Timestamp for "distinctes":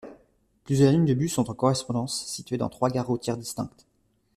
3.37-3.85